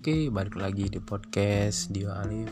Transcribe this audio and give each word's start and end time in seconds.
Oke, 0.00 0.32
balik 0.32 0.56
lagi 0.56 0.88
di 0.88 0.96
podcast 0.96 1.92
Dio 1.92 2.08
Alif. 2.08 2.48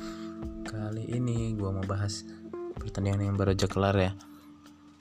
Kali 0.68 1.08
ini 1.08 1.56
gue 1.56 1.70
mau 1.72 1.80
bahas 1.80 2.28
pertandingan 2.76 3.32
yang 3.32 3.40
baru 3.40 3.56
aja 3.56 3.64
kelar 3.64 3.96
ya. 3.96 4.12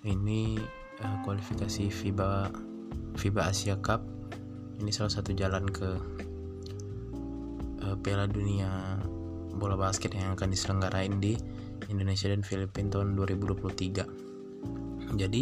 Ini 0.07 0.55
uh, 1.03 1.27
kualifikasi 1.27 1.91
FIBA 1.91 2.47
FIBA 3.19 3.51
Asia 3.51 3.75
Cup. 3.83 3.99
Ini 4.79 4.87
salah 4.95 5.11
satu 5.11 5.35
jalan 5.35 5.67
ke 5.67 5.89
uh, 7.83 7.99
Piala 7.99 8.31
Dunia 8.31 8.95
bola 9.59 9.75
basket 9.75 10.15
yang 10.15 10.39
akan 10.39 10.47
diselenggarain 10.47 11.19
di 11.19 11.35
Indonesia 11.91 12.31
dan 12.31 12.47
Filipina 12.47 12.95
tahun 12.95 13.19
2023. 13.27 15.19
Jadi 15.19 15.41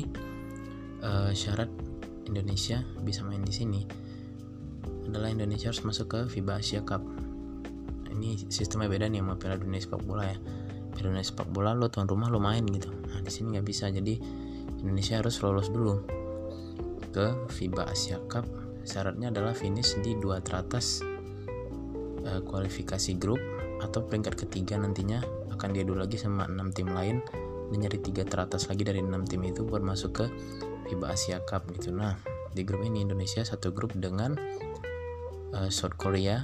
uh, 1.06 1.30
syarat 1.38 1.70
Indonesia 2.26 2.82
bisa 3.06 3.22
main 3.22 3.46
di 3.46 3.54
sini 3.54 3.86
adalah 5.08 5.30
Indonesia 5.32 5.70
harus 5.70 5.84
masuk 5.86 6.08
ke 6.12 6.20
FIBA 6.30 6.60
Asia 6.60 6.82
Cup. 6.82 7.02
Ini 8.16 8.48
sistemnya 8.48 8.88
beda 8.88 9.12
nih 9.12 9.22
sama 9.22 9.36
Piala 9.36 9.58
Dunia 9.60 9.80
sepak 9.82 10.02
bola 10.04 10.24
ya. 10.26 10.38
Piala 10.96 11.08
Dunia 11.14 11.26
sepak 11.26 11.48
bola 11.52 11.72
lo 11.76 11.92
tuan 11.92 12.08
rumah 12.10 12.32
lo 12.32 12.42
main 12.42 12.64
gitu. 12.66 12.90
Nah 12.90 13.20
di 13.22 13.32
sini 13.32 13.56
nggak 13.58 13.68
bisa. 13.68 13.92
Jadi 13.92 14.18
Indonesia 14.82 15.20
harus 15.20 15.36
lolos 15.44 15.70
dulu 15.70 16.02
ke 17.12 17.32
FIBA 17.52 17.84
Asia 17.92 18.18
Cup. 18.26 18.48
Syaratnya 18.86 19.34
adalah 19.34 19.58
finish 19.58 19.98
di 20.02 20.14
dua 20.18 20.40
teratas 20.46 21.02
uh, 22.26 22.42
kualifikasi 22.46 23.18
grup 23.18 23.42
atau 23.82 24.06
peringkat 24.06 24.46
ketiga 24.46 24.78
nantinya 24.78 25.22
akan 25.54 25.72
diadu 25.72 25.96
lagi 25.96 26.20
sama 26.20 26.46
enam 26.46 26.70
tim 26.70 26.92
lain 26.92 27.24
dan 27.72 27.78
nyari 27.82 27.98
tiga 27.98 28.28
teratas 28.28 28.70
lagi 28.70 28.86
dari 28.86 29.02
enam 29.02 29.26
tim 29.26 29.42
itu 29.42 29.66
buat 29.66 29.82
masuk 29.82 30.12
ke 30.22 30.26
FIBA 30.90 31.06
Asia 31.10 31.38
Cup 31.44 31.66
gitu. 31.74 31.90
Nah 31.96 32.18
di 32.56 32.62
grup 32.64 32.86
ini 32.86 33.04
Indonesia 33.04 33.42
satu 33.44 33.74
grup 33.74 33.92
dengan 33.98 34.38
uh, 35.56 35.70
South 35.72 35.96
Korea, 35.96 36.44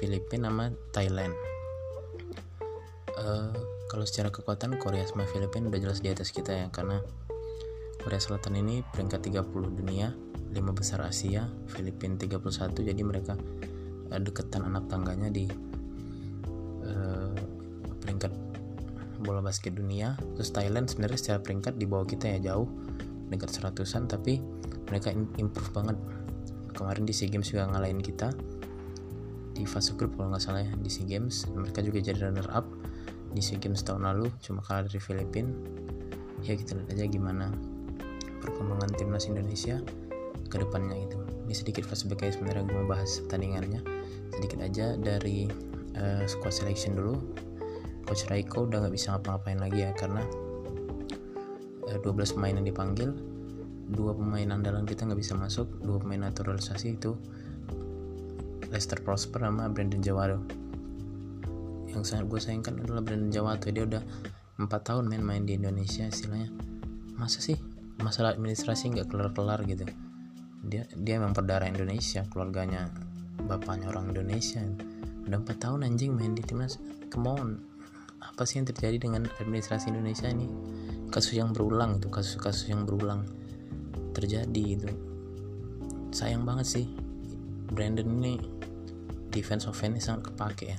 Filipina 0.00 0.48
sama 0.48 0.72
Thailand. 0.96 1.36
Uh, 3.20 3.52
kalau 3.92 4.08
secara 4.08 4.32
kekuatan 4.32 4.80
Korea 4.80 5.04
sama 5.04 5.28
Filipina 5.28 5.68
udah 5.68 5.80
jelas 5.82 6.00
di 6.00 6.08
atas 6.08 6.32
kita 6.32 6.56
ya 6.56 6.66
karena 6.72 7.04
Korea 8.00 8.16
Selatan 8.16 8.56
ini 8.56 8.80
peringkat 8.96 9.28
30 9.28 9.44
dunia, 9.76 10.16
5 10.56 10.56
besar 10.72 11.04
Asia, 11.04 11.44
Filipina 11.68 12.16
31 12.16 12.40
jadi 12.80 13.02
mereka 13.04 13.36
uh, 14.08 14.20
deketan 14.20 14.64
anak 14.64 14.88
tangganya 14.88 15.28
di 15.28 15.44
uh, 16.86 17.36
peringkat 18.00 18.32
bola 19.20 19.44
basket 19.44 19.76
dunia. 19.76 20.16
Terus 20.40 20.48
Thailand 20.56 20.88
sebenarnya 20.88 21.18
secara 21.20 21.38
peringkat 21.44 21.76
di 21.76 21.84
bawah 21.84 22.08
kita 22.08 22.40
ya 22.40 22.56
jauh 22.56 22.68
peringkat 23.28 23.52
seratusan 23.52 24.10
tapi 24.10 24.42
mereka 24.90 25.14
improve 25.14 25.70
banget 25.70 25.96
kemarin 26.74 27.06
di 27.06 27.14
SEA 27.14 27.30
Games 27.30 27.50
juga 27.50 27.68
ngalahin 27.70 28.00
kita. 28.02 28.32
Di 29.54 29.68
fase 29.68 29.92
grup 29.98 30.16
kalau 30.16 30.32
nggak 30.32 30.42
salah 30.42 30.62
ya 30.64 30.72
di 30.78 30.90
SEA 30.90 31.06
Games. 31.06 31.46
Mereka 31.50 31.84
juga 31.84 31.98
jadi 32.00 32.18
runner 32.30 32.48
up 32.54 32.66
di 33.30 33.40
SEA 33.42 33.62
Games 33.62 33.82
tahun 33.86 34.06
lalu 34.06 34.26
cuma 34.42 34.58
kalah 34.64 34.90
dari 34.90 34.98
Filipina 34.98 35.54
ya 36.42 36.56
kita 36.56 36.74
lihat 36.74 36.88
aja 36.98 37.04
gimana 37.06 37.52
perkembangan 38.42 38.90
timnas 38.96 39.28
Indonesia 39.28 39.78
ke 40.50 40.56
depannya 40.56 41.06
itu 41.06 41.20
ini 41.50 41.58
sedikit 41.58 41.82
flashback 41.82 42.22
ya 42.22 42.30
sebenarnya 42.30 42.62
gue 42.62 42.78
mau 42.78 42.94
bahas 42.94 43.18
pertandingannya. 43.26 43.82
Sedikit 44.30 44.62
aja 44.62 44.94
dari 44.94 45.50
uh, 45.98 46.22
squad 46.30 46.54
selection 46.54 46.94
dulu. 46.94 47.18
Coach 48.06 48.30
Raiko 48.30 48.70
udah 48.70 48.86
nggak 48.86 48.94
bisa 48.94 49.18
ngapa-ngapain 49.18 49.58
lagi 49.58 49.82
ya 49.82 49.90
karena 49.98 50.22
uh, 51.90 51.98
12 51.98 52.38
pemain 52.38 52.54
yang 52.54 52.62
dipanggil 52.62 53.10
dua 53.90 54.14
pemain 54.14 54.54
andalan 54.54 54.86
kita 54.86 55.04
nggak 55.04 55.18
bisa 55.18 55.34
masuk 55.34 55.66
dua 55.82 55.98
pemain 55.98 56.30
naturalisasi 56.30 56.96
itu 56.96 57.18
Lester 58.70 59.02
Prosper 59.02 59.42
sama 59.42 59.66
Brandon 59.66 59.98
Jawado. 59.98 60.38
Yang 61.90 62.14
sangat 62.14 62.30
gue 62.30 62.38
sayangkan 62.38 62.74
adalah 62.86 63.02
Brandon 63.02 63.30
Jawado. 63.34 63.66
Dia 63.66 63.82
udah 63.82 64.02
empat 64.62 64.94
tahun 64.94 65.10
main-main 65.10 65.42
di 65.42 65.58
Indonesia 65.58 66.06
istilahnya. 66.06 66.54
Masa 67.18 67.42
sih 67.42 67.58
masalah 67.98 68.38
administrasi 68.38 68.94
nggak 68.94 69.10
kelar-kelar 69.10 69.66
gitu? 69.66 69.90
Dia 70.62 70.86
dia 70.94 71.18
emang 71.18 71.34
berdarah 71.34 71.66
Indonesia 71.66 72.22
keluarganya 72.30 72.94
bapaknya 73.42 73.90
orang 73.90 74.14
Indonesia. 74.14 74.62
Udah 75.26 75.42
empat 75.42 75.58
tahun 75.58 75.90
anjing 75.90 76.14
main 76.14 76.38
di 76.38 76.46
timnas. 76.46 76.78
Come 77.10 77.26
on. 77.26 77.48
Apa 78.22 78.46
sih 78.46 78.62
yang 78.62 78.70
terjadi 78.70 79.02
dengan 79.02 79.26
administrasi 79.42 79.90
Indonesia 79.90 80.30
ini? 80.30 80.46
Kasus 81.10 81.34
yang 81.34 81.50
berulang 81.50 81.98
itu 81.98 82.06
kasus-kasus 82.06 82.70
yang 82.70 82.86
berulang 82.86 83.26
terjadi 84.12 84.62
itu 84.78 84.90
sayang 86.10 86.42
banget 86.42 86.66
sih 86.66 86.86
Brandon 87.70 88.06
ini 88.18 88.34
defense 89.30 89.70
offense 89.70 90.10
sangat 90.10 90.34
kepake 90.34 90.74
ya. 90.74 90.78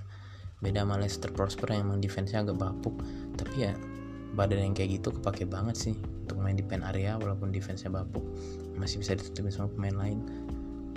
Beda 0.61 0.83
sama 0.83 0.99
Leicester 0.99 1.31
Prosper 1.31 1.73
yang 1.73 1.89
emang 1.89 2.03
defense-nya 2.03 2.43
agak 2.43 2.59
bapuk. 2.59 2.99
Tapi 3.39 3.65
ya 3.65 3.73
badan 4.35 4.71
yang 4.71 4.75
kayak 4.75 5.01
gitu 5.01 5.15
kepake 5.15 5.47
banget 5.47 5.75
sih 5.79 5.95
untuk 5.95 6.37
main 6.43 6.59
di 6.59 6.63
pen 6.63 6.83
area 6.83 7.15
walaupun 7.15 7.49
defense-nya 7.49 7.89
bapuk. 7.89 8.21
Masih 8.75 8.99
bisa 8.99 9.15
ditutupin 9.15 9.49
sama 9.49 9.71
pemain 9.71 9.95
lain. 9.95 10.19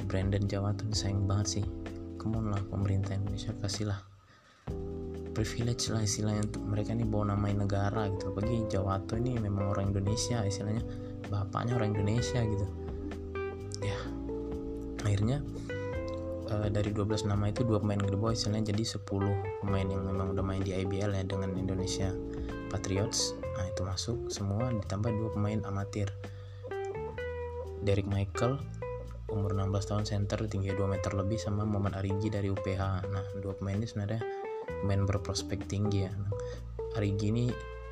Brandon 0.04 0.44
Jawa 0.44 0.74
tuh 0.74 0.90
sayang 0.92 1.24
banget 1.24 1.62
sih. 1.62 1.64
Kemon 2.18 2.50
lah 2.50 2.60
pemerintah 2.68 3.14
Indonesia 3.14 3.54
kasihlah 3.62 4.02
privilege 5.34 5.90
lah 5.90 5.98
istilahnya 5.98 6.46
untuk 6.46 6.62
mereka 6.62 6.94
nih 6.94 7.06
bawa 7.06 7.34
namain 7.34 7.58
negara 7.58 8.06
gitu. 8.10 8.30
Bagi 8.34 8.66
Jawato 8.70 9.18
ini 9.18 9.38
memang 9.38 9.74
orang 9.74 9.90
Indonesia 9.90 10.42
istilahnya 10.46 10.82
bapaknya 11.28 11.76
orang 11.78 11.96
Indonesia 11.96 12.40
gitu. 12.42 12.66
Ya. 13.80 13.98
Akhirnya 15.04 15.44
uh, 16.48 16.68
dari 16.68 16.90
12 16.92 17.28
nama 17.28 17.50
itu 17.50 17.64
dua 17.64 17.80
pemain 17.80 18.00
gede 18.00 18.16
boy 18.16 18.32
istilahnya 18.32 18.72
jadi 18.72 18.96
10 18.96 19.64
pemain 19.64 19.86
yang 19.86 20.02
memang 20.04 20.32
udah 20.32 20.44
main 20.44 20.62
di 20.64 20.72
IBL 20.72 21.12
ya 21.12 21.24
dengan 21.24 21.52
Indonesia 21.56 22.12
Patriots. 22.72 23.36
Nah 23.58 23.64
itu 23.68 23.82
masuk 23.84 24.18
semua 24.28 24.72
ditambah 24.72 25.10
dua 25.12 25.30
pemain 25.32 25.60
amatir. 25.68 26.08
Derek 27.84 28.08
Michael 28.08 28.56
umur 29.28 29.52
16 29.56 29.90
tahun 29.90 30.04
center 30.08 30.38
tinggi 30.48 30.72
2 30.72 30.88
meter 30.88 31.12
lebih 31.12 31.36
sama 31.36 31.68
Muhammad 31.68 32.00
Arigi 32.00 32.32
dari 32.32 32.48
UPH 32.48 32.80
nah 33.12 33.24
dua 33.42 33.52
pemain 33.56 33.76
ini 33.76 33.88
sebenarnya 33.88 34.22
pemain 34.84 35.04
berprospek 35.04 35.68
tinggi 35.68 36.08
ya. 36.08 36.12
Nah, 36.12 36.32
Arigi 36.96 37.28
ini 37.28 37.50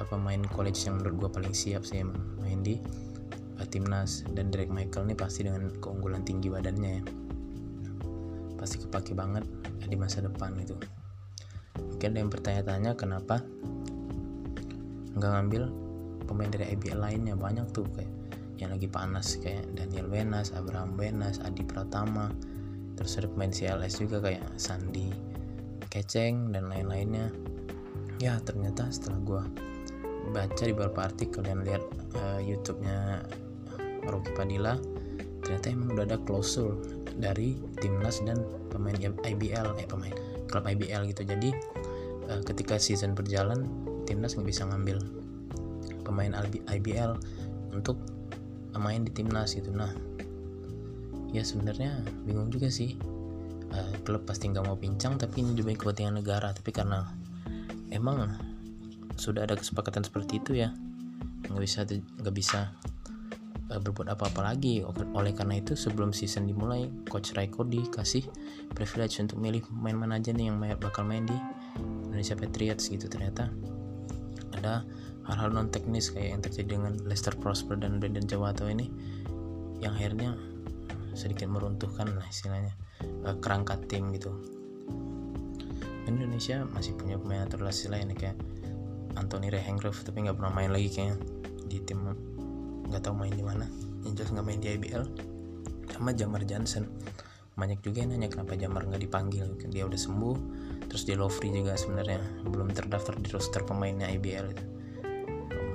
pemain 0.09 0.41
college 0.51 0.83
yang 0.89 0.99
menurut 0.99 1.27
gue 1.27 1.31
paling 1.41 1.55
siap 1.55 1.87
sih 1.87 2.03
emang. 2.03 2.19
Main 2.41 2.65
di 2.65 2.77
timnas 3.69 4.27
dan 4.33 4.49
Derek 4.49 4.71
Michael 4.71 5.11
ini 5.11 5.17
pasti 5.19 5.47
dengan 5.47 5.71
keunggulan 5.79 6.23
tinggi 6.23 6.49
badannya 6.49 6.91
ya. 6.99 7.03
Pasti 8.59 8.79
kepake 8.83 9.13
banget 9.13 9.45
di 9.83 9.97
masa 9.99 10.23
depan 10.23 10.55
itu. 10.59 10.75
Mungkin 11.79 12.09
ada 12.15 12.19
yang 12.19 12.31
bertanya-tanya 12.31 12.91
kenapa 12.97 13.43
nggak 15.19 15.31
ngambil 15.31 15.63
pemain 16.25 16.51
dari 16.51 16.73
IBL 16.75 17.01
lainnya? 17.01 17.35
Banyak 17.37 17.67
tuh 17.75 17.87
kayak 17.93 18.13
yang 18.63 18.71
lagi 18.71 18.87
panas 18.87 19.37
kayak 19.43 19.67
Daniel 19.75 20.07
Wenas, 20.07 20.55
Abraham 20.55 20.95
Wenas, 20.95 21.43
Adi 21.43 21.67
Pratama. 21.67 22.31
Terus 22.95 23.19
ada 23.19 23.27
pemain 23.27 23.51
CLS 23.51 23.99
juga 23.99 24.23
kayak 24.23 24.47
Sandi 24.55 25.11
Keceng 25.91 26.55
dan 26.55 26.71
lain-lainnya. 26.71 27.29
Ya 28.23 28.39
ternyata 28.39 28.87
setelah 28.95 29.19
gue 29.27 29.43
baca 30.31 30.63
di 30.63 30.71
beberapa 30.71 31.11
artikel 31.11 31.43
dan 31.43 31.67
lihat 31.67 31.83
uh, 32.15 32.39
YouTube-nya 32.39 33.27
Rocky 34.09 34.33
Padilla 34.35 34.79
ternyata 35.43 35.67
emang 35.75 35.99
udah 35.99 36.05
ada 36.07 36.19
klausul 36.23 36.79
dari 37.19 37.59
timnas 37.83 38.23
dan 38.23 38.41
pemain 38.71 38.95
IBL 38.97 39.69
eh 39.77 39.87
pemain 39.87 40.15
klub 40.49 40.65
IBL 40.65 41.09
gitu. 41.11 41.27
Jadi 41.27 41.51
uh, 42.31 42.41
ketika 42.47 42.79
season 42.79 43.17
berjalan 43.17 43.67
timnas 44.05 44.39
nggak 44.39 44.49
bisa 44.49 44.69
ngambil 44.69 45.03
pemain 46.07 46.33
IBL 46.71 47.19
untuk 47.75 47.99
main 48.77 49.05
di 49.05 49.13
timnas 49.13 49.53
gitu. 49.57 49.73
Nah 49.73 49.93
ya 51.33 51.43
sebenarnya 51.43 52.01
bingung 52.25 52.53
juga 52.53 52.69
sih. 52.69 52.97
Uh, 53.73 53.97
klub 54.05 54.29
pasti 54.29 54.53
nggak 54.53 54.69
mau 54.69 54.77
pincang 54.77 55.17
tapi 55.17 55.41
ini 55.41 55.57
demi 55.57 55.73
kepentingan 55.73 56.21
negara. 56.21 56.53
Tapi 56.53 56.71
karena 56.71 57.09
emang 57.89 58.29
sudah 59.17 59.45
ada 59.45 59.57
kesepakatan 59.57 60.05
seperti 60.05 60.41
itu 60.41 60.57
ya 60.57 60.73
nggak 61.53 61.63
bisa 61.63 61.85
nggak 61.85 62.35
bisa 62.37 62.73
berbuat 63.81 64.13
apa-apa 64.13 64.53
lagi. 64.53 64.83
Oleh 65.15 65.33
karena 65.33 65.57
itu 65.63 65.73
sebelum 65.79 66.13
season 66.13 66.45
dimulai 66.45 66.91
coach 67.09 67.33
Raiko 67.33 67.65
dikasih 67.65 68.27
privilege 68.77 69.23
untuk 69.23 69.39
milih 69.39 69.65
pemain 69.65 69.97
mana 69.97 70.19
aja 70.19 70.35
nih 70.35 70.51
yang 70.51 70.59
bakal 70.83 71.07
main 71.07 71.25
di 71.25 71.37
Indonesia 72.09 72.37
Patriots 72.37 72.91
gitu. 72.91 73.09
Ternyata 73.09 73.49
ada 74.59 74.85
hal-hal 75.31 75.55
non 75.55 75.71
teknis 75.71 76.11
kayak 76.11 76.29
yang 76.37 76.43
terjadi 76.43 76.69
dengan 76.77 76.93
Lester 77.07 77.33
Prosper 77.39 77.79
dan 77.79 78.03
Brandon 78.03 78.27
Jawato 78.27 78.67
ini 78.67 78.91
yang 79.79 79.95
akhirnya 79.95 80.35
sedikit 81.15 81.47
meruntuhkan 81.49 82.09
lah 82.17 82.27
istilahnya 82.27 82.75
uh, 83.25 83.37
kerangka 83.39 83.79
tim 83.87 84.11
gitu. 84.15 84.33
Indonesia 86.03 86.67
masih 86.75 86.99
punya 86.99 87.15
pemain 87.15 87.47
naturalisasi 87.47 87.89
lain 87.95 88.11
kayak 88.19 88.35
Anthony 89.15 89.53
Rehengrove 89.53 90.03
tapi 90.03 90.27
nggak 90.27 90.35
pernah 90.35 90.53
main 90.53 90.71
lagi 90.75 90.91
kayaknya 90.91 91.17
di 91.71 91.79
tim 91.85 92.01
nggak 92.93 93.09
tahu 93.09 93.17
main 93.17 93.33
di 93.33 93.45
mana. 93.45 93.65
Yang 94.05 94.23
jelas 94.23 94.31
nggak 94.37 94.47
main 94.47 94.61
di 94.61 94.69
IBL 94.77 95.05
sama 95.93 96.11
Jamar 96.13 96.45
Johnson 96.45 96.85
banyak 97.53 97.85
juga 97.85 98.01
yang 98.01 98.17
nanya 98.17 98.33
kenapa 98.33 98.57
Jamar 98.57 98.89
nggak 98.89 99.03
dipanggil. 99.03 99.45
Dia 99.69 99.85
udah 99.85 100.01
sembuh. 100.01 100.37
Terus 100.89 101.03
dia 101.09 101.17
Lovri 101.17 101.49
juga 101.53 101.77
sebenarnya 101.77 102.21
belum 102.45 102.73
terdaftar 102.77 103.17
di 103.17 103.29
roster 103.33 103.65
pemainnya 103.65 104.13
IBL 104.13 104.53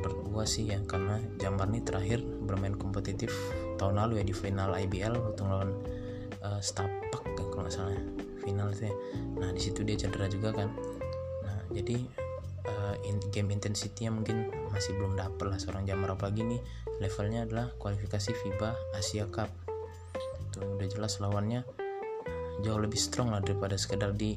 menurut 0.08 0.24
gua 0.30 0.46
sih 0.48 0.70
ya 0.70 0.80
karena 0.86 1.20
Jamar 1.42 1.68
ini 1.68 1.82
terakhir 1.84 2.22
bermain 2.22 2.78
kompetitif 2.78 3.34
tahun 3.76 4.00
lalu 4.00 4.22
ya 4.22 4.26
di 4.30 4.36
final 4.38 4.72
IBL 4.72 5.20
waktu 5.20 5.42
lawan 5.44 5.74
uh, 6.46 6.62
Stapak 6.64 7.26
kan 7.36 7.46
kalau 7.52 7.66
nggak 7.66 7.74
salah 7.74 7.98
final 8.46 8.72
itu 8.72 8.88
ya. 8.88 8.96
Nah 9.42 9.50
di 9.52 9.62
situ 9.62 9.84
dia 9.84 9.98
cedera 10.00 10.30
juga 10.32 10.56
kan. 10.56 10.70
Nah 11.44 11.60
jadi 11.76 12.00
uh, 12.68 12.96
in, 13.08 13.18
game 13.32 13.50
intensity-nya 13.50 14.12
mungkin 14.12 14.52
masih 14.72 14.94
belum 15.00 15.16
dapet 15.16 15.46
lah 15.48 15.60
seorang 15.60 15.88
Jamar 15.88 16.14
apalagi 16.14 16.44
nih 16.44 16.62
levelnya 17.00 17.48
adalah 17.48 17.72
kualifikasi 17.80 18.34
FIBA 18.34 18.70
Asia 18.98 19.26
Cup. 19.30 19.50
Tuh 20.54 20.78
udah 20.78 20.88
jelas 20.90 21.18
lawannya 21.24 21.64
jauh 22.66 22.82
lebih 22.82 22.98
strong 22.98 23.30
lah 23.30 23.42
daripada 23.42 23.78
sekedar 23.78 24.14
di 24.18 24.34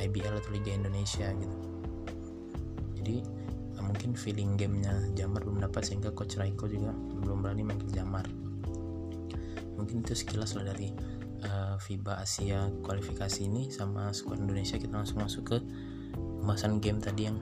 IBL 0.00 0.42
atau 0.42 0.50
Liga 0.50 0.74
Indonesia 0.74 1.28
gitu. 1.30 1.56
Jadi 3.00 3.16
uh, 3.78 3.82
mungkin 3.84 4.16
feeling 4.18 4.58
gamenya 4.58 4.92
Jamar 5.14 5.44
belum 5.46 5.62
dapat 5.62 5.86
sehingga 5.86 6.10
coach 6.12 6.36
Raiko 6.36 6.66
juga 6.66 6.92
belum 6.94 7.44
berani 7.46 7.62
manggil 7.62 7.90
Jamar. 7.94 8.26
Mungkin 9.80 10.04
itu 10.04 10.12
sekilas 10.12 10.58
lah 10.58 10.68
dari 10.68 10.92
uh, 11.46 11.80
FIBA 11.80 12.20
Asia 12.20 12.68
kualifikasi 12.84 13.40
ini 13.46 13.72
sama 13.72 14.12
skuad 14.12 14.42
Indonesia. 14.42 14.76
Kita 14.76 15.00
langsung 15.00 15.24
masuk 15.24 15.56
ke 15.56 15.58
pembahasan 16.42 16.82
game 16.82 17.00
tadi 17.00 17.30
yang 17.30 17.38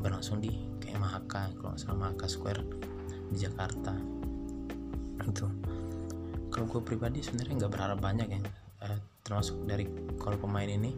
berlangsung 0.00 0.40
di 0.40 0.50
kayak 0.80 0.98
Mahaka 0.98 1.52
kalau 1.60 1.76
nggak 1.76 1.80
salah 1.80 1.98
Mahaka 2.00 2.26
Square 2.26 2.62
di 3.30 3.36
Jakarta. 3.36 3.94
Itu. 5.20 5.46
Kalau 6.50 6.66
gue 6.66 6.80
pribadi 6.82 7.22
sebenarnya 7.22 7.54
nggak 7.64 7.72
berharap 7.72 7.98
banyak 8.00 8.28
ya. 8.32 8.40
Uh, 8.80 8.98
termasuk 9.22 9.60
dari 9.68 9.84
kalau 10.16 10.40
pemain 10.40 10.66
ini 10.66 10.96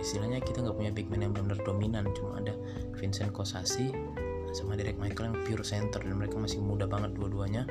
istilahnya 0.00 0.40
kita 0.40 0.64
nggak 0.64 0.76
punya 0.78 0.90
big 0.90 1.06
man 1.12 1.22
yang 1.28 1.32
benar-benar 1.36 1.60
dominan. 1.62 2.04
Cuma 2.16 2.40
ada 2.40 2.56
Vincent 2.96 3.30
Kosasi 3.30 3.92
sama 4.56 4.74
Derek 4.74 4.96
Michael 4.96 5.36
yang 5.36 5.38
pure 5.44 5.62
center 5.62 6.00
dan 6.00 6.16
mereka 6.16 6.40
masih 6.40 6.64
muda 6.64 6.88
banget 6.88 7.12
dua-duanya. 7.12 7.68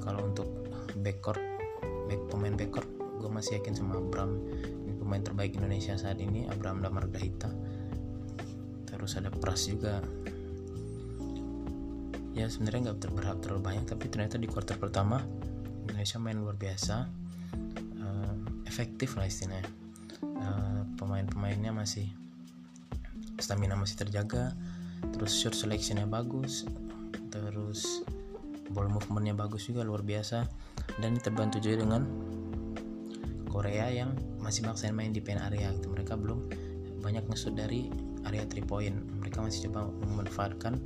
Kalau 0.00 0.24
untuk 0.24 0.48
backcourt 1.04 1.40
back 2.08 2.20
pemain 2.32 2.54
backcourt 2.56 2.88
gue 3.20 3.30
masih 3.32 3.56
yakin 3.60 3.72
sama 3.72 3.96
Abram 3.96 4.36
pemain 5.14 5.30
terbaik 5.30 5.54
Indonesia 5.62 5.94
saat 5.94 6.18
ini 6.18 6.42
Abraham 6.50 6.82
Damar 6.82 7.06
Dahita. 7.06 7.46
Terus 8.82 9.14
ada 9.14 9.30
Pras 9.30 9.70
juga. 9.70 10.02
Ya 12.34 12.50
sebenarnya 12.50 12.90
nggak 12.90 13.14
berharap 13.14 13.38
terlalu 13.38 13.62
banyak 13.62 13.86
tapi 13.86 14.10
ternyata 14.10 14.42
di 14.42 14.50
kuarter 14.50 14.74
pertama 14.74 15.22
Indonesia 15.86 16.18
main 16.18 16.34
luar 16.34 16.58
biasa. 16.58 17.06
Uh, 18.02 18.66
efektif 18.66 19.14
lah 19.14 19.30
istilahnya. 19.30 19.62
Uh, 20.18 20.82
pemain-pemainnya 20.98 21.70
masih 21.70 22.10
stamina 23.38 23.78
masih 23.78 23.94
terjaga. 23.94 24.50
Terus 25.14 25.30
shot 25.30 25.54
selectionnya 25.54 26.10
bagus. 26.10 26.66
Terus 27.30 28.02
ball 28.74 28.90
movementnya 28.90 29.38
bagus 29.38 29.70
juga 29.70 29.86
luar 29.86 30.02
biasa. 30.02 30.42
Dan 30.98 31.22
terbantu 31.22 31.62
juga 31.62 31.86
dengan 31.86 32.02
Korea 33.46 33.94
yang 33.94 34.33
masih 34.44 34.68
maksain 34.68 34.92
main 34.92 35.10
di 35.10 35.24
pen 35.24 35.40
area 35.40 35.72
gitu. 35.72 35.88
Mereka 35.88 36.20
belum 36.20 36.52
banyak 37.00 37.24
ngesut 37.32 37.56
dari 37.56 37.88
area 38.28 38.44
3 38.44 38.60
point. 38.68 38.96
Mereka 39.24 39.40
masih 39.40 39.72
coba 39.72 39.88
memanfaatkan 40.04 40.76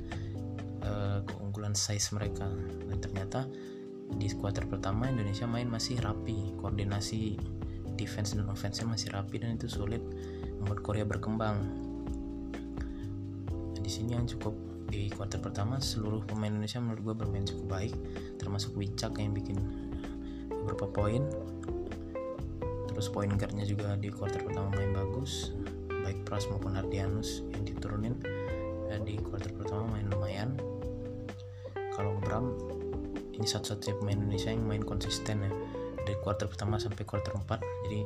uh, 0.87 1.19
keunggulan 1.27 1.75
size 1.75 2.15
mereka. 2.15 2.47
Dan 2.87 2.97
ternyata 3.03 3.43
di 4.15 4.31
kuarter 4.31 4.63
pertama 4.65 5.11
Indonesia 5.11 5.43
main 5.43 5.67
masih 5.67 5.99
rapi. 5.99 6.55
Koordinasi 6.55 7.35
defense 7.99 8.39
dan 8.39 8.47
offense 8.47 8.79
masih 8.87 9.11
rapi 9.11 9.43
dan 9.43 9.59
itu 9.59 9.67
sulit 9.67 10.01
membuat 10.63 10.79
Korea 10.79 11.03
berkembang. 11.03 11.59
Di 13.75 13.91
sini 13.91 14.15
yang 14.15 14.23
cukup 14.23 14.55
di 14.89 15.11
kuarter 15.13 15.37
pertama 15.37 15.77
seluruh 15.77 16.25
pemain 16.25 16.49
Indonesia 16.49 16.81
menurut 16.81 17.01
gue 17.05 17.15
bermain 17.21 17.45
cukup 17.45 17.77
baik 17.77 17.93
termasuk 18.41 18.73
Wicak 18.73 19.21
yang 19.21 19.37
bikin 19.37 19.61
beberapa 20.49 20.89
poin 20.89 21.29
terus 22.99 23.15
poin 23.15 23.31
guardnya 23.31 23.63
juga 23.63 23.95
di 23.95 24.11
quarter 24.11 24.43
pertama 24.43 24.75
main 24.75 24.91
bagus 24.91 25.55
baik 26.03 26.27
Pras 26.27 26.51
maupun 26.51 26.75
Ardianus 26.75 27.47
yang 27.55 27.63
diturunin 27.63 28.19
ya, 28.91 28.99
di 28.99 29.15
quarter 29.15 29.55
pertama 29.55 29.95
main 29.95 30.03
lumayan. 30.11 30.59
Kalau 31.95 32.19
Bram 32.19 32.59
ini 33.31 33.47
satu-satunya 33.47 33.95
pemain 34.03 34.19
Indonesia 34.19 34.51
yang 34.51 34.67
main 34.67 34.83
konsisten 34.83 35.47
ya 35.47 35.51
dari 36.03 36.19
quarter 36.19 36.51
pertama 36.51 36.75
sampai 36.75 37.07
quarter 37.07 37.39
4 37.39 37.87
jadi 37.87 38.03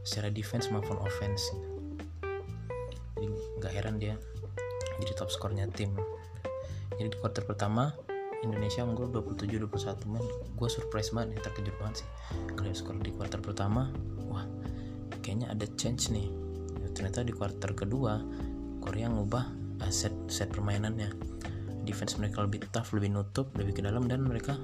secara 0.00 0.32
defense 0.32 0.72
maupun 0.72 0.96
offense. 1.04 1.52
Jadi 3.20 3.28
nggak 3.60 3.72
heran 3.76 4.00
dia 4.00 4.16
jadi 4.96 5.12
top 5.12 5.28
skornya 5.28 5.68
tim. 5.68 5.92
Jadi 6.96 7.12
di 7.12 7.18
quarter 7.20 7.44
pertama 7.44 7.92
Indonesia 8.42 8.82
unggul 8.82 9.08
27-21 9.14 10.10
men. 10.10 10.26
Gue 10.58 10.68
surprise 10.68 11.14
banget 11.14 11.38
nih 11.38 11.40
terkejut 11.46 11.76
banget 11.78 12.02
sih. 12.02 12.08
Ngeliat 12.58 12.76
skor 12.76 12.98
di 12.98 13.14
quarter 13.14 13.38
pertama 13.38 13.88
wah 14.26 14.44
kayaknya 15.22 15.54
ada 15.54 15.66
change 15.78 16.10
nih. 16.10 16.26
Ya, 16.82 16.88
ternyata 16.90 17.22
di 17.22 17.30
quarter 17.30 17.70
kedua 17.72 18.18
Korea 18.82 19.06
ngubah 19.06 19.44
uh, 19.86 19.92
set 19.94 20.12
set 20.26 20.50
permainannya. 20.50 21.14
Defense 21.86 22.18
mereka 22.18 22.42
lebih 22.42 22.66
tough 22.74 22.90
lebih 22.94 23.14
nutup 23.14 23.50
lebih 23.54 23.78
ke 23.78 23.82
dalam 23.86 24.10
dan 24.10 24.26
mereka 24.26 24.58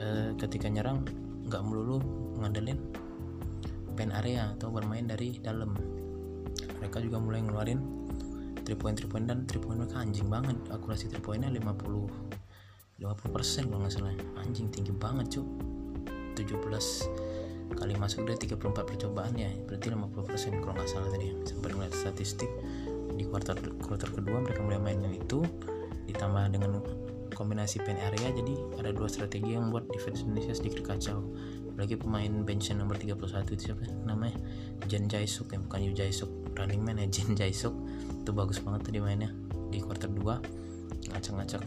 uh, 0.00 0.32
ketika 0.40 0.72
nyerang 0.72 1.04
nggak 1.48 1.62
melulu 1.64 2.00
ngandelin 2.40 2.80
pen 3.92 4.08
area 4.08 4.56
atau 4.56 4.72
bermain 4.72 5.04
dari 5.04 5.36
dalam. 5.36 5.76
Mereka 6.80 7.04
juga 7.04 7.20
mulai 7.20 7.44
ngeluarin 7.44 7.80
3 8.64 8.72
point 8.80 8.96
3 8.96 9.04
point 9.12 9.26
dan 9.28 9.44
3 9.44 9.60
point 9.60 9.76
mereka 9.84 10.00
anjing 10.00 10.32
banget. 10.32 10.56
Akurasi 10.72 11.12
3 11.12 11.20
pointnya 11.20 11.52
50 11.52 12.41
50% 13.02 13.66
kalau 13.66 13.82
nggak 13.82 13.92
salah. 13.92 14.14
Anjing 14.38 14.70
tinggi 14.70 14.94
banget 14.94 15.38
cuy 15.38 15.46
17 16.38 17.74
kali 17.74 17.98
masuk 17.98 18.28
dari 18.28 18.38
34 18.46 18.86
percobaan 18.86 19.34
ya. 19.34 19.50
Berarti 19.66 19.90
50% 19.90 20.62
kalau 20.62 20.74
nggak 20.78 20.88
salah 20.88 21.10
tadi. 21.10 21.34
Sempat 21.42 21.74
ngeliat 21.74 21.94
statistik 21.94 22.48
di 23.18 23.26
kuartal 23.26 23.58
kuartal 23.82 24.08
kedua 24.14 24.40
mereka 24.40 24.64
mulai 24.64 24.80
mainnya 24.80 25.10
itu 25.12 25.44
ditambah 26.08 26.48
dengan 26.54 26.80
kombinasi 27.36 27.80
pen 27.84 28.00
area 28.00 28.28
jadi 28.32 28.54
ada 28.80 28.90
dua 28.92 29.08
strategi 29.08 29.56
yang 29.56 29.68
membuat 29.68 29.88
defense 29.90 30.22
Indonesia 30.22 30.54
sedikit 30.54 30.86
kacau. 30.86 31.26
Apalagi 31.72 31.96
pemain 31.96 32.32
bench 32.44 32.68
nomor 32.76 33.00
31 33.00 33.16
itu 33.48 33.72
siapa? 33.72 33.88
Namanya 34.04 34.36
Jen 34.86 35.08
Jaisuk 35.08 35.50
yang 35.56 35.64
bukan 35.64 35.80
Yu 35.88 35.92
Jaisuk 35.96 36.28
running 36.52 36.84
man 36.84 37.00
ya 37.00 37.08
Jen 37.08 37.32
Jaisuk 37.32 37.72
itu 38.22 38.30
bagus 38.30 38.60
banget 38.60 38.92
tadi 38.92 39.00
mainnya 39.00 39.32
di 39.72 39.80
kuartal 39.80 40.12
2 40.12 41.10
ngacak-ngacak 41.16 41.64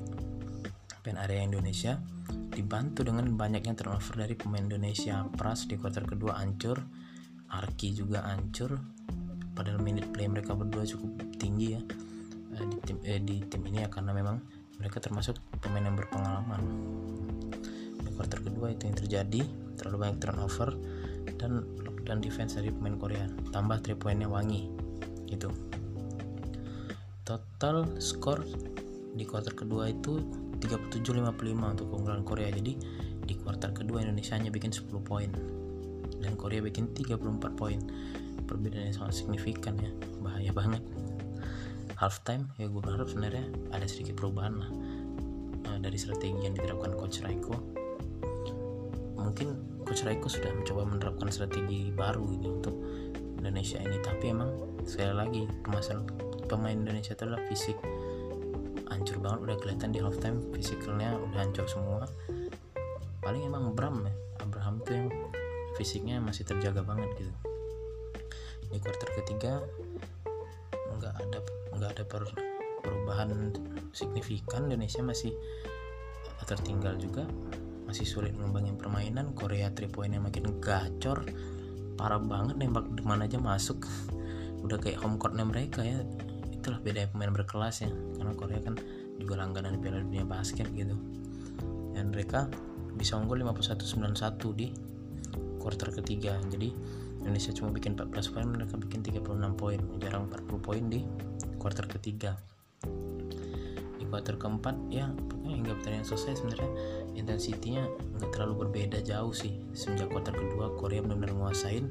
pen 1.06 1.22
area 1.22 1.46
Indonesia 1.46 2.02
dibantu 2.50 3.06
dengan 3.06 3.30
banyaknya 3.38 3.78
turnover 3.78 4.26
dari 4.26 4.34
pemain 4.34 4.66
Indonesia. 4.66 5.22
Pras 5.30 5.70
di 5.70 5.78
kuarter 5.78 6.10
kedua 6.10 6.42
ancur 6.42 6.82
Arki 7.54 7.94
juga 7.94 8.26
ancur 8.26 8.74
padahal 9.54 9.86
minute 9.86 10.10
play 10.10 10.26
mereka 10.26 10.58
berdua 10.58 10.82
cukup 10.82 11.14
tinggi 11.38 11.78
ya 11.78 11.82
eh, 12.58 12.66
di 12.66 12.78
tim, 12.82 12.98
eh, 13.06 13.22
di 13.22 13.38
tim 13.46 13.62
ini 13.70 13.86
ya 13.86 13.88
karena 13.94 14.18
memang 14.18 14.42
mereka 14.82 14.98
termasuk 14.98 15.38
pemain 15.62 15.86
yang 15.86 15.94
berpengalaman. 15.94 16.62
Di 18.02 18.10
kuarter 18.18 18.42
kedua 18.42 18.74
itu 18.74 18.90
yang 18.90 18.98
terjadi 18.98 19.42
terlalu 19.78 20.10
banyak 20.10 20.18
turnover 20.20 20.74
dan 21.38 21.64
lockdown 21.86 22.20
defense 22.20 22.58
dari 22.58 22.74
pemain 22.74 22.98
Korea. 22.98 23.30
Tambah 23.54 23.78
3 23.86 23.96
poinnya 23.96 24.28
wangi 24.28 24.68
gitu. 25.30 25.54
Total 27.24 27.88
skor 28.02 28.42
di 29.16 29.24
kuarter 29.24 29.56
kedua 29.56 29.88
itu 29.88 30.20
37-55 30.62 31.74
untuk 31.76 31.88
keunggulan 31.92 32.24
Korea. 32.24 32.50
Jadi 32.52 32.74
di 33.26 33.34
kuartal 33.42 33.74
kedua 33.74 34.06
Indonesia 34.06 34.38
hanya 34.38 34.54
bikin 34.54 34.70
10 34.70 34.86
poin 35.02 35.30
dan 36.22 36.34
Korea 36.38 36.62
bikin 36.62 36.92
34 36.94 37.60
poin. 37.60 37.80
Perbedaannya 38.46 38.94
sangat 38.94 39.26
signifikan 39.26 39.76
ya 39.82 39.90
bahaya 40.22 40.52
banget. 40.54 40.84
Halftime 41.96 42.52
ya 42.60 42.68
gue 42.68 42.82
berharap 42.84 43.08
sebenarnya 43.08 43.48
ada 43.72 43.88
sedikit 43.88 44.20
perubahan 44.20 44.60
lah 44.60 44.70
uh, 45.72 45.80
dari 45.80 45.96
strategi 45.96 46.44
yang 46.44 46.54
diterapkan 46.54 46.94
coach 46.94 47.24
Raiko. 47.24 47.56
Mungkin 49.16 49.82
coach 49.88 50.04
Raiko 50.04 50.28
sudah 50.28 50.52
mencoba 50.54 50.84
menerapkan 50.86 51.32
strategi 51.32 51.90
baru 51.90 52.26
ini 52.36 52.48
untuk 52.52 52.76
Indonesia 53.40 53.78
ini 53.78 53.98
tapi 54.02 54.34
emang 54.34 54.52
sekali 54.90 55.14
lagi 55.14 55.44
permasalahan 55.62 56.06
pemain 56.50 56.78
Indonesia 56.78 57.14
itu 57.14 57.24
adalah 57.26 57.42
fisik 57.46 57.78
hancur 59.16 59.32
banget 59.32 59.40
udah 59.48 59.58
kelihatan 59.64 59.90
di 59.96 60.00
halftime 60.04 60.40
fisikalnya 60.52 61.16
udah 61.16 61.40
hancur 61.40 61.66
semua. 61.72 62.04
Paling 63.24 63.48
emang 63.48 63.72
Bram 63.72 64.04
ya. 64.04 64.12
Abraham 64.44 64.84
tuh 64.84 64.92
yang 64.92 65.08
fisiknya 65.80 66.20
masih 66.20 66.44
terjaga 66.44 66.84
banget 66.84 67.08
gitu. 67.16 67.32
Di 68.68 68.78
quarter 68.84 69.10
ketiga 69.16 69.64
nggak 71.00 71.16
ada 71.16 71.40
nggak 71.80 71.90
ada 71.96 72.04
per, 72.04 72.28
perubahan 72.84 73.56
signifikan. 73.96 74.68
Indonesia 74.68 75.00
masih 75.00 75.32
tertinggal 76.44 77.00
juga. 77.00 77.24
Masih 77.88 78.04
sulit 78.04 78.36
mengembangin 78.36 78.76
permainan. 78.76 79.32
Korea 79.32 79.72
3 79.72 79.88
poinnya 79.96 80.20
makin 80.20 80.60
gacor. 80.60 81.24
Parah 81.96 82.20
banget 82.20 82.60
nembak 82.60 82.92
mana 83.08 83.32
aja 83.32 83.40
masuk. 83.40 83.88
Udah 84.68 84.76
kayak 84.76 85.00
home 85.00 85.16
courtnya 85.16 85.48
mereka 85.48 85.88
ya. 85.88 86.04
Itulah 86.52 86.84
beda 86.84 87.08
pemain 87.16 87.32
berkelas 87.32 87.88
ya. 87.88 87.90
Karena 88.20 88.36
Korea 88.36 88.60
kan 88.60 88.76
juga 89.20 89.40
langganan 89.40 89.80
Piala 89.80 90.04
Dunia 90.04 90.28
basket 90.28 90.68
gitu. 90.76 90.96
Dan 91.96 92.12
mereka 92.12 92.52
bisa 92.96 93.20
unggul 93.20 93.44
51-91 93.44 94.56
di 94.56 94.68
quarter 95.60 95.90
ketiga. 95.92 96.40
Jadi 96.48 96.70
Indonesia 97.26 97.52
cuma 97.58 97.74
bikin 97.74 97.98
14 97.98 98.14
poin 98.32 98.46
mereka 98.46 98.78
bikin 98.78 99.02
36 99.02 99.58
poin. 99.58 99.80
Jarang 99.98 100.30
40 100.30 100.62
poin 100.62 100.84
di 100.86 101.02
quarter 101.58 101.90
ketiga. 101.90 102.38
Di 103.98 104.06
quarter 104.06 104.38
keempat 104.38 104.76
ya 104.94 105.10
hingga 105.42 105.74
pertandingan 105.80 106.06
selesai 106.06 106.44
sebenarnya 106.44 106.72
intensitinya 107.18 107.84
nggak 108.20 108.30
terlalu 108.36 108.68
berbeda 108.68 109.02
jauh 109.02 109.34
sih. 109.34 109.58
Semenjak 109.74 110.14
quarter 110.14 110.36
kedua 110.38 110.76
Korea 110.78 111.02
benar-benar 111.02 111.34
nguasain 111.34 111.90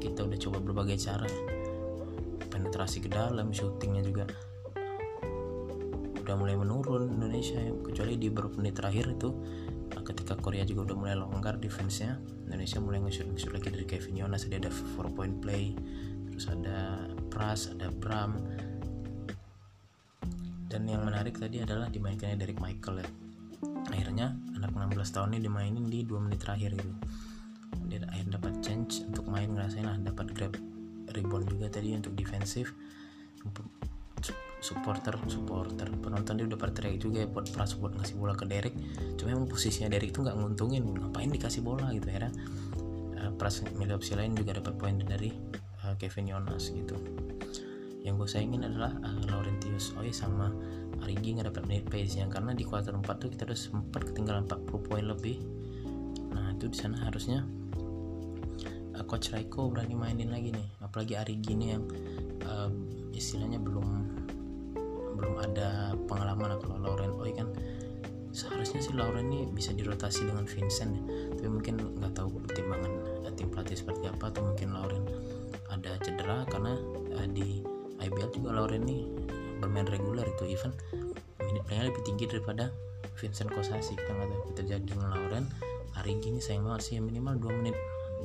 kita 0.00 0.24
udah 0.24 0.38
coba 0.40 0.58
berbagai 0.64 0.96
cara. 1.00 1.28
Penetrasi 2.48 3.02
ke 3.02 3.10
dalam 3.10 3.52
syutingnya 3.52 4.00
juga 4.00 4.24
udah 6.24 6.34
mulai 6.40 6.56
menurun 6.56 7.20
Indonesia 7.20 7.60
kecuali 7.84 8.16
di 8.16 8.32
beberapa 8.32 8.56
menit 8.56 8.80
terakhir 8.80 9.12
itu 9.12 9.30
ketika 10.04 10.34
Korea 10.40 10.64
juga 10.66 10.90
udah 10.92 10.96
mulai 10.96 11.14
longgar 11.16 11.60
defense-nya 11.60 12.18
Indonesia 12.48 12.80
mulai 12.80 13.00
nge-shoot 13.04 13.52
lagi 13.52 13.68
dari 13.72 13.86
Kevin 13.86 14.20
Jonas 14.20 14.48
ada 14.48 14.68
4 14.68 15.16
point 15.16 15.36
play 15.38 15.76
terus 16.32 16.50
ada 16.50 17.08
Pras 17.30 17.70
ada 17.70 17.90
Bram. 17.90 18.38
Dan 20.70 20.90
yang 20.90 21.06
menarik 21.06 21.38
tadi 21.38 21.62
adalah 21.62 21.86
dimainkannya 21.86 22.34
Derek 22.34 22.58
Michael 22.58 23.06
ya. 23.06 23.08
Akhirnya 23.94 24.34
anak 24.58 24.74
16 24.74 25.14
tahun 25.14 25.38
ini 25.38 25.46
dimainin 25.46 25.86
di 25.86 26.02
2 26.02 26.18
menit 26.18 26.42
terakhir 26.42 26.74
gitu. 26.74 26.94
Dia 27.86 28.02
akhirnya 28.10 28.42
dapat 28.42 28.58
change 28.58 29.06
untuk 29.06 29.30
main 29.30 29.50
ngerasain 29.54 29.86
lah 29.86 29.98
dapat 30.02 30.34
grab 30.34 30.54
rebound 31.14 31.46
juga 31.46 31.70
tadi 31.70 31.94
untuk 31.94 32.18
defensif 32.18 32.74
supporter 34.64 35.12
supporter. 35.28 35.92
Penonton 36.00 36.40
dia 36.40 36.48
udah 36.48 36.56
pada 36.56 36.88
juga 36.96 37.20
ya 37.20 37.28
buat 37.28 37.52
pras 37.52 37.76
buat 37.76 37.92
ngasih 38.00 38.16
bola 38.16 38.32
ke 38.32 38.48
Derek. 38.48 38.72
Cuma 39.20 39.36
emang 39.36 39.44
posisinya 39.44 39.92
Derek 39.92 40.16
itu 40.16 40.24
nggak 40.24 40.40
nguntungin 40.40 40.88
ngapain 40.88 41.28
dikasih 41.28 41.60
bola 41.60 41.92
gitu 41.92 42.08
ya 42.08 42.32
uh, 43.24 43.32
pras 43.36 43.60
milik 43.76 44.00
opsi 44.00 44.16
lain 44.16 44.32
juga 44.32 44.56
dapat 44.56 44.76
poin 44.80 44.96
dari 45.00 45.32
uh, 45.84 45.94
Kevin 46.00 46.32
Jonas 46.32 46.72
gitu. 46.72 46.96
Yang 48.04 48.14
gue 48.20 48.28
sayangin 48.28 48.62
adalah 48.68 48.92
uh, 49.00 49.22
Laurentius 49.32 49.96
Oi 49.96 50.12
sama 50.12 50.48
Arigi 51.04 51.36
nggak 51.36 51.52
dapat 51.52 51.64
menit 51.68 51.84
pace 51.88 52.16
nya 52.20 52.28
karena 52.28 52.56
di 52.56 52.64
kuarter 52.64 52.96
4 52.96 53.04
tuh 53.20 53.28
kita 53.28 53.44
udah 53.44 53.58
sempat 53.58 54.02
ketinggalan 54.08 54.48
40 54.48 54.88
poin 54.88 55.04
lebih. 55.04 55.36
Nah 56.32 56.56
itu 56.56 56.72
di 56.72 56.76
sana 56.76 57.00
harusnya 57.04 57.44
uh, 58.96 59.04
coach 59.04 59.32
Raiko 59.32 59.68
berani 59.68 59.96
mainin 59.96 60.32
lagi 60.32 60.52
nih. 60.52 60.68
Apalagi 60.84 61.16
Arigi 61.16 61.52
ini 61.52 61.66
yang 61.76 61.84
uh, 62.48 62.72
istilahnya 63.12 63.60
belum 63.60 64.23
belum 65.14 65.34
ada 65.40 65.94
pengalaman 66.10 66.58
kalau 66.58 66.76
Lauren 66.82 67.14
Oi 67.22 67.32
kan 67.34 67.48
seharusnya 68.34 68.82
sih 68.82 68.94
Lauren 68.94 69.30
ini 69.30 69.46
bisa 69.46 69.70
dirotasi 69.70 70.26
dengan 70.26 70.44
Vincent 70.44 70.90
ya. 70.90 71.02
tapi 71.38 71.48
mungkin 71.48 71.74
nggak 71.78 72.12
tahu 72.18 72.42
pertimbangan 72.42 73.14
tim 73.34 73.50
pelatih 73.50 73.76
seperti 73.78 74.06
apa 74.08 74.30
atau 74.30 74.42
mungkin 74.46 74.74
Lauren 74.74 75.04
ada 75.70 75.98
cedera 76.00 76.46
karena 76.46 76.78
uh, 77.18 77.28
di 77.28 77.62
IBL 77.98 78.30
juga 78.30 78.54
Lauren 78.54 78.86
ini 78.86 79.06
bermain 79.58 79.86
reguler 79.86 80.26
itu 80.26 80.54
even 80.54 80.70
minute 81.42 81.66
lebih 81.70 82.02
tinggi 82.06 82.30
daripada 82.30 82.70
Vincent 83.18 83.50
Kosasi 83.54 83.94
kita 83.94 84.10
nggak 84.10 84.28
tahu 84.30 84.42
terjadi 84.58 84.84
dengan 84.86 85.14
Lauren 85.14 85.44
hari 85.94 86.18
ini 86.18 86.42
sayang 86.42 86.66
banget 86.66 86.82
sih 86.90 86.98
minimal 86.98 87.38
2 87.38 87.58
menit 87.62 87.76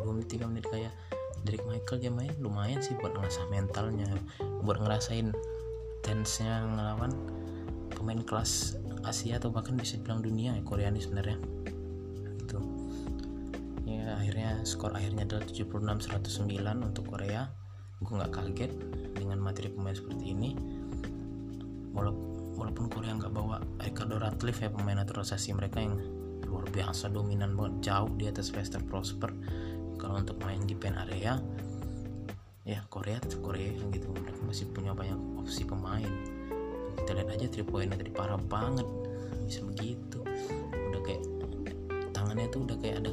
2 0.02 0.10
menit 0.10 0.30
3 0.30 0.50
menit 0.50 0.66
kayak 0.70 0.94
Derek 1.46 1.64
Michael 1.70 2.00
dia 2.02 2.12
main 2.12 2.34
lumayan 2.42 2.82
sih 2.82 2.98
buat 3.00 3.16
ngerasa 3.16 3.48
mentalnya 3.48 4.10
buat 4.66 4.82
ngerasain 4.82 5.32
tense-nya 6.02 6.64
ngelawan 6.64 7.12
pemain 7.94 8.22
kelas 8.24 8.80
Asia 9.04 9.40
atau 9.40 9.52
bahkan 9.52 9.76
bisa 9.80 9.96
bilang 10.00 10.20
dunia 10.20 10.56
ya 10.56 10.64
Korea 10.64 10.92
ini 10.92 11.00
sebenarnya. 11.00 11.38
Itu 12.40 12.60
ya 13.88 14.20
akhirnya 14.20 14.64
skor 14.68 14.96
akhirnya 14.96 15.24
adalah 15.26 15.44
76-109 15.48 16.60
untuk 16.84 17.04
Korea. 17.08 17.48
Gue 18.00 18.14
nggak 18.16 18.32
kaget 18.32 18.72
dengan 19.16 19.40
materi 19.44 19.72
pemain 19.72 19.96
seperti 19.96 20.32
ini. 20.32 20.56
Walaupun 21.96 22.92
Korea 22.92 23.16
nggak 23.16 23.34
bawa 23.34 23.60
Ricardo 23.80 24.20
Ratcliffe 24.20 24.68
ya 24.68 24.70
pemain 24.72 25.00
naturalisasi 25.00 25.56
mereka 25.56 25.80
yang 25.84 26.00
luar 26.48 26.68
biasa 26.72 27.12
dominan 27.12 27.56
banget 27.56 27.92
jauh 27.92 28.12
di 28.16 28.28
atas 28.28 28.52
Lester 28.56 28.84
Prosper. 28.84 29.32
Kalau 30.00 30.16
untuk 30.16 30.40
main 30.44 30.64
di 30.64 30.76
pen 30.76 30.96
area 30.96 31.36
ya 32.70 32.86
Korea 32.86 33.18
tetap 33.18 33.42
Korea 33.42 33.74
gitu. 33.90 34.06
Mereka 34.14 34.46
masih 34.46 34.70
punya 34.70 34.94
banyak 34.94 35.18
opsi 35.42 35.66
pemain. 35.66 36.06
Kita 37.02 37.18
lihat 37.18 37.30
aja 37.34 37.46
three 37.50 37.66
pointnya 37.66 37.98
tadi 37.98 38.14
parah 38.14 38.38
banget. 38.38 38.86
Bisa 39.50 39.66
begitu. 39.66 40.22
Udah 40.94 41.02
kayak 41.02 41.26
tangannya 42.14 42.46
tuh 42.54 42.70
udah 42.70 42.78
kayak 42.78 43.02
ada 43.02 43.12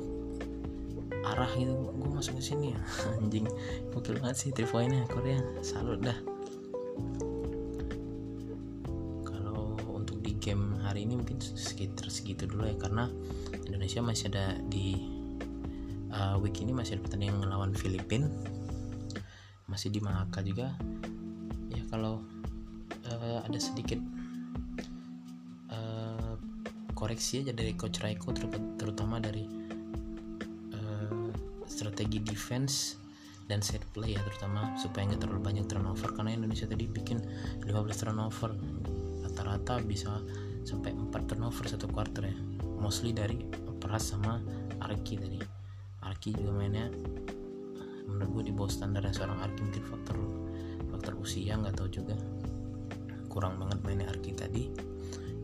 arah 1.33 1.49
gitu. 1.57 1.73
Gue 1.73 2.11
masuk 2.13 2.37
ke 2.37 2.43
sini 2.45 2.77
ya. 2.77 2.81
Anjing. 3.25 3.49
Gokil 3.97 4.21
banget 4.21 4.37
sih 4.37 4.51
three 4.53 4.69
pointnya 4.69 5.09
Korea. 5.09 5.41
Salut 5.65 6.05
dah. 6.05 6.19
Kalau 9.25 9.81
untuk 9.89 10.21
di 10.21 10.37
game 10.37 10.77
hari 10.85 11.09
ini 11.09 11.17
mungkin 11.17 11.41
sekitar 11.41 12.13
segitu 12.13 12.45
dulu 12.45 12.69
ya. 12.69 12.77
Karena 12.77 13.09
Indonesia 13.65 14.05
masih 14.05 14.29
ada 14.37 14.61
di 14.69 15.01
uh, 16.13 16.37
week 16.45 16.61
ini 16.61 16.77
masih 16.77 17.01
ada 17.01 17.09
pertandingan 17.09 17.41
melawan 17.41 17.73
Filipina 17.73 18.29
masih 19.77 19.93
di 19.93 20.01
Mahaka 20.01 20.41
juga. 20.41 20.73
Ya 21.69 21.85
kalau 21.93 22.25
uh, 23.13 23.45
ada 23.45 23.61
sedikit 23.61 24.01
uh, 25.69 26.41
koreksi 26.97 27.45
aja 27.45 27.53
dari 27.53 27.77
coach 27.77 28.01
Raiko 28.01 28.33
ter 28.33 28.49
terutama 28.81 29.21
dari 29.21 29.45
uh, 30.73 31.29
strategi 31.69 32.25
defense 32.25 32.97
dan 33.53 33.61
set 33.61 33.85
play 33.93 34.17
ya 34.17 34.21
terutama 34.25 34.73
supaya 34.81 35.13
nggak 35.13 35.29
terlalu 35.29 35.45
banyak 35.45 35.69
turnover. 35.69 36.09
Karena 36.17 36.33
Indonesia 36.33 36.65
tadi 36.65 36.89
bikin 36.89 37.21
15 37.69 37.69
turnover. 38.01 38.57
Rata-rata 39.29 39.85
bisa 39.85 40.25
sampai 40.65 40.97
4 40.97 41.13
turnover 41.29 41.69
satu 41.69 41.85
quarter 41.93 42.33
ya. 42.33 42.37
Mostly 42.81 43.13
dari 43.13 43.45
Pras 43.77 44.09
sama 44.09 44.41
Arki 44.81 45.21
tadi. 45.21 45.37
Arki 46.01 46.33
juga 46.33 46.65
mainnya 46.65 46.89
menurut 48.07 48.31
gue 48.41 48.45
di 48.49 48.53
bawah 48.55 48.71
standar 48.71 49.03
seorang 49.11 49.39
Arki 49.43 49.61
mungkin 49.67 49.85
faktor 49.85 50.17
faktor 51.07 51.13
usia 51.23 51.55
nggak 51.55 51.77
tahu 51.77 51.89
juga. 51.93 52.17
Kurang 53.31 53.61
banget 53.61 53.79
mainnya 53.85 54.09
Arki 54.09 54.33
tadi. 54.33 54.73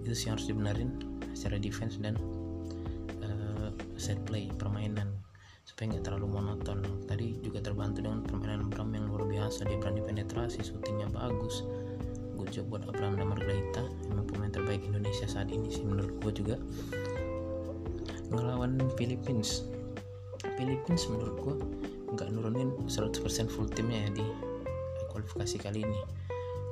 Itu 0.03 0.17
sih 0.17 0.33
harus 0.33 0.49
dibenerin 0.49 0.97
secara 1.37 1.61
defense 1.61 2.01
dan 2.01 2.17
uh, 3.21 3.69
set 4.01 4.19
play 4.25 4.49
permainan. 4.57 5.13
Supaya 5.63 5.95
nggak 5.95 6.09
terlalu 6.09 6.41
monoton. 6.41 6.83
Tadi 7.07 7.39
juga 7.45 7.61
terbantu 7.61 8.03
dengan 8.03 8.25
permainan 8.25 8.73
Bram 8.73 8.91
yang 8.97 9.07
luar 9.07 9.29
biasa. 9.29 9.69
Dia 9.69 9.79
berani 9.79 10.01
penetrasi 10.03 10.65
syutingnya 10.65 11.13
bagus. 11.13 11.63
Gue 12.35 12.49
coba 12.49 12.67
buat 12.81 12.83
Abraham 12.91 13.15
dan 13.21 13.27
Margarita 13.29 13.83
emang 14.11 14.27
pemain 14.27 14.51
terbaik 14.51 14.83
Indonesia 14.83 15.29
saat 15.31 15.53
ini 15.53 15.69
sih 15.71 15.85
menurut 15.85 16.17
gue 16.25 16.33
juga. 16.43 16.57
Ngelawan 18.33 18.81
Philippines. 18.97 19.69
Philippines 20.59 21.07
menurut 21.07 21.37
gue 21.39 21.57
nggak 22.13 22.29
nurunin 22.33 22.73
100% 22.87 23.19
full 23.49 23.69
timnya 23.73 24.09
ya 24.09 24.11
di 24.21 24.27
kualifikasi 25.13 25.57
kali 25.61 25.85
ini. 25.85 26.01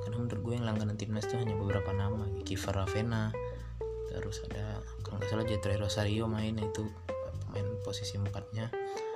Karena 0.01 0.17
menurut 0.17 0.41
gue 0.41 0.53
yang 0.57 0.65
langganan 0.65 0.97
timnas 0.97 1.29
itu 1.29 1.37
hanya 1.37 1.53
beberapa 1.53 1.93
nama 1.93 2.25
Kiefer 2.41 2.73
Ravena 2.73 3.29
terus 4.11 4.43
ada 4.51 4.83
kalau 5.07 5.23
nggak 5.23 5.29
salah 5.31 5.45
Jetro 5.47 5.71
Rosario 5.79 6.27
main 6.27 6.59
itu 6.59 6.83
pemain 7.47 7.67
posisi 7.83 8.19
empatnya. 8.19 8.67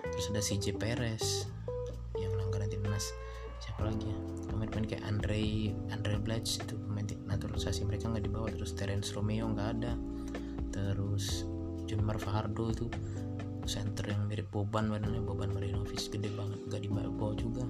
Terus 0.08 0.32
ada 0.32 0.42
CJ 0.44 0.80
Perez 0.80 1.48
yang 2.16 2.32
langganan 2.40 2.72
timnas. 2.72 3.12
Siapa 3.60 3.88
lagi 3.88 4.08
ya? 4.08 4.18
Pemain-pemain 4.52 4.88
kayak 4.88 5.04
Andre 5.04 5.72
Andre 5.92 6.16
Blatch 6.20 6.64
itu 6.64 6.80
pemain 6.80 7.04
naturalisasi 7.04 7.84
mereka 7.84 8.08
nggak 8.08 8.24
dibawa. 8.24 8.48
Terus 8.52 8.72
Terence 8.76 9.12
Romeo 9.12 9.52
nggak 9.52 9.70
ada. 9.80 9.94
Terus 10.72 11.44
Junmar 11.86 12.18
Fajardo 12.18 12.72
itu 12.72 12.86
center 13.66 14.06
yang 14.10 14.26
mirip 14.30 14.50
Boban 14.54 14.90
badannya 14.90 15.22
Boban 15.22 15.54
Marinovic 15.54 16.10
gede 16.10 16.30
banget 16.34 16.60
gak 16.70 16.82
dibawa 16.86 17.34
juga. 17.38 17.66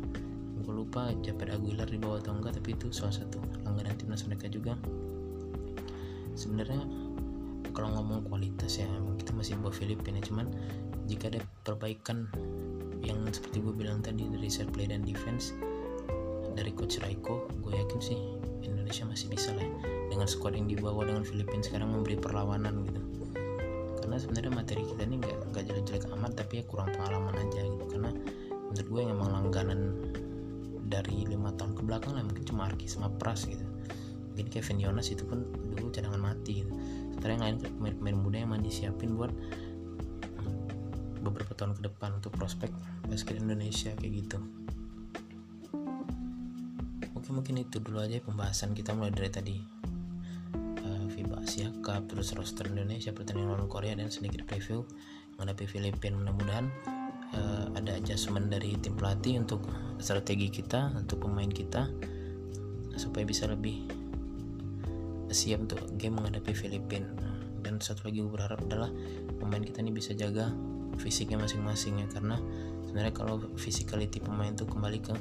Gue 0.61 0.73
lupa 0.81 1.11
Japet 1.23 1.51
Aguilar 1.55 1.87
dibawa 1.87 2.19
atau 2.19 2.35
enggak 2.35 2.57
tapi 2.59 2.73
itu 2.75 2.91
salah 2.91 3.15
satu 3.15 3.39
langganan 3.63 3.95
timnas 3.95 4.23
mereka 4.27 4.47
juga. 4.51 4.75
Sebenarnya 6.35 6.83
kalau 7.75 7.91
ngomong 7.99 8.31
kualitas 8.31 8.79
ya 8.79 8.87
kita 9.19 9.35
masih 9.35 9.59
bawa 9.59 9.75
Filipina 9.75 10.23
cuman 10.23 10.47
jika 11.11 11.27
ada 11.27 11.43
perbaikan 11.67 12.31
yang 13.03 13.19
seperti 13.29 13.61
gue 13.61 13.73
bilang 13.75 13.99
tadi 14.01 14.25
dari 14.31 14.49
set 14.49 14.71
play 14.71 14.87
dan 14.89 15.03
defense 15.03 15.53
dari 16.55 16.71
coach 16.71 16.97
Raiko 17.03 17.45
gue 17.61 17.75
yakin 17.75 17.99
sih 17.99 18.17
Indonesia 18.65 19.05
masih 19.05 19.27
bisa 19.29 19.51
lah 19.53 19.67
dengan 20.09 20.25
squad 20.25 20.55
yang 20.55 20.71
dibawa 20.71 21.03
dengan 21.03 21.27
Filipina 21.27 21.61
sekarang 21.61 21.91
memberi 21.93 22.17
perlawanan 22.17 22.87
gitu 22.89 23.04
karena 24.15 24.31
sebenarnya 24.31 24.53
materi 24.55 24.83
kita 24.87 25.01
ini 25.11 25.15
nggak 25.19 25.37
nggak 25.51 25.63
jelek-jelek 25.67 26.07
amat 26.15 26.31
tapi 26.39 26.53
ya 26.55 26.63
kurang 26.71 26.87
pengalaman 26.95 27.35
aja 27.35 27.67
gitu. 27.67 27.83
Karena 27.83 28.15
menurut 28.71 28.87
gue 28.87 28.99
yang 29.03 29.11
emang 29.11 29.29
langganan 29.35 29.79
dari 30.87 31.27
lima 31.27 31.51
tahun 31.59 31.75
ke 31.75 31.83
belakang 31.83 32.15
lah 32.15 32.23
mungkin 32.23 32.47
cuma 32.47 32.71
Arki 32.71 32.87
sama 32.87 33.11
Pras 33.11 33.43
gitu. 33.43 33.59
Mungkin 34.31 34.47
Kevin 34.47 34.79
Jonas 34.79 35.11
itu 35.11 35.27
pun 35.27 35.43
dulu 35.51 35.91
cadangan 35.91 36.31
mati 36.31 36.63
gitu. 36.63 36.71
Sementara 37.11 37.31
yang 37.35 37.43
lain 37.43 37.55
pemain-pemain 37.59 38.15
muda 38.15 38.37
yang 38.39 38.49
masih 38.55 38.63
disiapin 38.71 39.19
buat 39.19 39.35
beberapa 41.19 41.51
tahun 41.51 41.75
ke 41.75 41.81
depan 41.83 42.15
untuk 42.15 42.31
prospek 42.39 42.71
basket 43.11 43.35
Indonesia 43.35 43.91
kayak 43.99 44.13
gitu. 44.15 44.39
Oke 47.19 47.29
mungkin 47.35 47.59
itu 47.59 47.83
dulu 47.83 47.99
aja 47.99 48.23
pembahasan 48.23 48.71
kita 48.71 48.95
mulai 48.95 49.11
dari 49.11 49.27
tadi 49.27 49.74
FIBA 51.15 51.35
Asia 51.39 51.71
Cup 51.79 52.11
terus 52.11 52.35
roster 52.35 52.67
Indonesia 52.67 53.15
pertandingan 53.15 53.55
lawan 53.55 53.71
Korea 53.71 53.95
dan 53.95 54.11
sedikit 54.11 54.43
preview 54.43 54.83
menghadapi 55.39 55.63
Filipina 55.63 56.19
mudah-mudahan 56.19 56.67
uh, 57.31 57.65
ada 57.79 57.95
adjustment 57.95 58.51
dari 58.51 58.75
tim 58.83 58.99
pelatih 58.99 59.39
untuk 59.39 59.63
strategi 60.03 60.51
kita 60.51 60.91
untuk 60.91 61.23
pemain 61.23 61.47
kita 61.47 61.87
supaya 62.99 63.23
bisa 63.23 63.47
lebih 63.47 63.87
siap 65.31 65.63
untuk 65.63 65.79
game 65.95 66.19
menghadapi 66.19 66.51
Filipina 66.51 67.07
dan 67.63 67.79
satu 67.79 68.11
lagi 68.11 68.19
gue 68.21 68.29
berharap 68.29 68.59
adalah 68.67 68.91
pemain 69.39 69.63
kita 69.63 69.81
ini 69.81 69.95
bisa 69.95 70.11
jaga 70.11 70.51
fisiknya 70.99 71.39
masing-masing 71.39 72.03
ya 72.03 72.07
karena 72.11 72.39
sebenarnya 72.87 73.13
kalau 73.15 73.41
physicality 73.55 74.19
pemain 74.19 74.51
itu 74.53 74.63
kembali 74.63 74.99
ke 75.03 75.15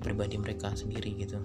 pribadi 0.00 0.38
mereka 0.38 0.72
sendiri 0.72 1.12
gitu 1.18 1.36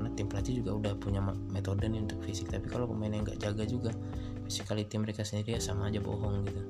karena 0.00 0.16
tim 0.16 0.32
pelatih 0.32 0.64
juga 0.64 0.72
udah 0.80 0.92
punya 0.96 1.20
metode 1.52 1.84
nih 1.84 2.00
untuk 2.00 2.24
fisik. 2.24 2.48
Tapi 2.48 2.72
kalau 2.72 2.88
pemain 2.88 3.12
yang 3.12 3.20
nggak 3.20 3.36
jaga 3.36 3.68
juga 3.68 3.92
physicality 4.48 4.96
mereka 4.96 5.28
sendiri 5.28 5.54
ya 5.54 5.60
sama 5.60 5.92
aja 5.92 6.00
bohong 6.00 6.40
gitu. 6.48 6.62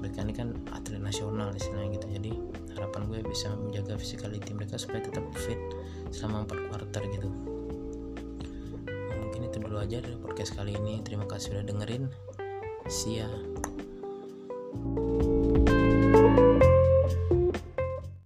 Mereka 0.00 0.24
ini 0.24 0.32
kan 0.32 0.56
atlet 0.72 0.96
nasional 0.96 1.52
istilahnya 1.52 2.00
gitu. 2.00 2.08
Jadi 2.08 2.32
harapan 2.72 3.04
gue 3.12 3.20
bisa 3.28 3.52
menjaga 3.52 4.00
physicality 4.00 4.48
mereka 4.56 4.80
supaya 4.80 5.04
tetap 5.04 5.28
fit 5.36 5.60
selama 6.08 6.48
4 6.48 6.72
quarter 6.72 7.02
gitu. 7.12 7.28
Mungkin 9.12 9.52
itu 9.52 9.56
dulu 9.60 9.76
aja 9.76 10.00
dari 10.00 10.16
podcast 10.16 10.56
kali 10.56 10.72
ini. 10.72 11.04
Terima 11.04 11.28
kasih 11.28 11.52
sudah 11.52 11.68
dengerin. 11.68 12.08
See 12.88 13.20
ya 13.20 13.28